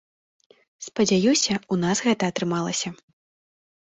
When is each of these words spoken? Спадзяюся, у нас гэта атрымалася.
Спадзяюся, 0.85 1.53
у 1.75 1.77
нас 1.83 2.01
гэта 2.07 2.29
атрымалася. 2.33 2.89